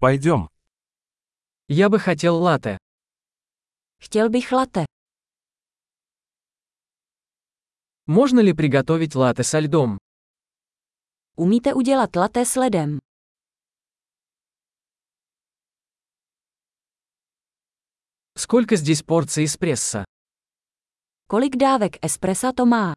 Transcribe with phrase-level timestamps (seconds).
[0.00, 0.48] Пойдем.
[1.66, 2.78] Я бы хотел латте.
[4.00, 4.84] Chtěl bych latte.
[8.06, 9.98] Можно ли приготовить латте со льдом?
[11.36, 12.98] Umíte udělat latte s ledem?
[18.36, 20.04] Сколько здесь порций эспрессо?
[21.26, 22.94] Kolik dávek espressa to má?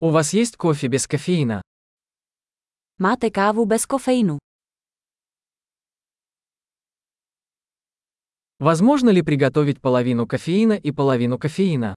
[0.00, 1.60] У вас есть кофе без кофеина?
[2.98, 4.38] Máte kávu bez kofeinu.
[8.60, 11.94] Возможно ли приготовить половину кофеина и половину кофеина?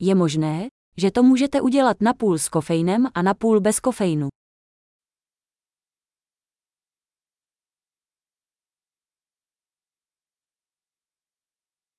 [0.00, 4.28] Je možné, že to můžete udělat napůl s kofeinem a napůl bez kofeinu.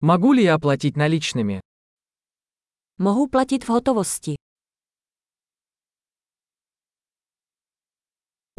[0.01, 1.61] Могу ли я оплатить наличными?
[2.97, 4.35] Mohu platit v hotovosti.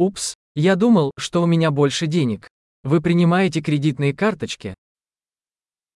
[0.01, 2.47] Упс, я думал, что у меня больше денег.
[2.83, 4.73] Вы принимаете кредитные карточки?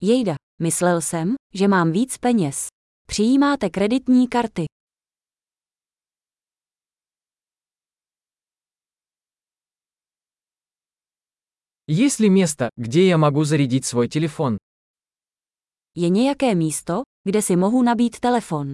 [0.02, 2.68] Jejda, myslel jsem, že mám víc peněz.
[3.08, 4.66] Přijímáte kreditní karty.
[11.88, 14.58] Есть ли место, где я могу зарядить свой телефон?
[15.96, 18.72] Je nějaké místo, kde si mohu nabít telefon.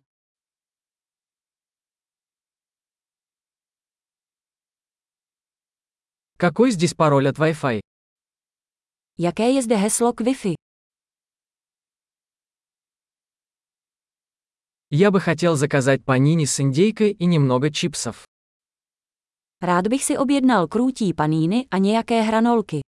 [6.39, 7.79] Какой здесь пароль от Wi-Fi?
[9.17, 10.55] Jaké je zde heslo k Wi-Fi?
[14.89, 18.23] Я бы хотел заказать панини с индейкой и немного чипсов.
[19.61, 22.79] Rád bych si objednal krůtí paníny a nějaké hranolky.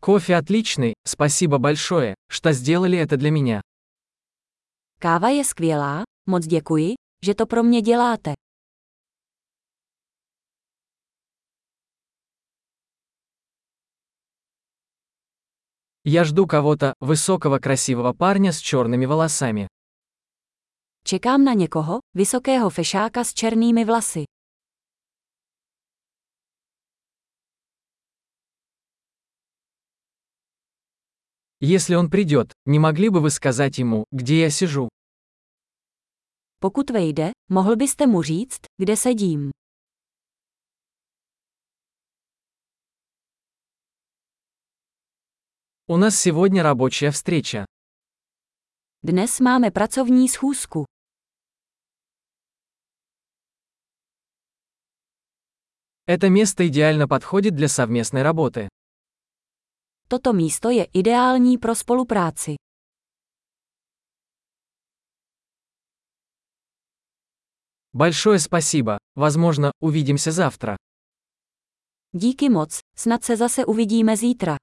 [0.00, 3.60] Кофе отличный, спасибо большое, что сделали это для меня.
[4.99, 6.93] Káva je skvělá, moc děkuji,
[7.25, 8.33] že to pro mě děláte.
[16.07, 19.67] Я жду кого-то, высокого красивого парня с черными волосами.
[21.03, 24.23] Čekám na někoho, vysokého fešáka s černými vlasy.
[31.62, 34.88] Если он придет, не могли бы вы сказать ему, где я сижу?
[36.58, 39.50] Pokud vejde, mohl byste mu říct, kde sedím.
[45.86, 47.66] У нас сегодня рабочая встреча.
[49.02, 50.84] Dnes máme pracovní schůzku.
[56.06, 58.68] Это место идеально подходит для совместной работы.
[60.09, 62.55] Toto místo je ideální pro spolupráci.
[67.93, 68.97] Большое спасибо.
[69.15, 70.75] Возможно, увидимся завтра.
[72.15, 74.57] Díky moc, snad se zase uvidíme zítra.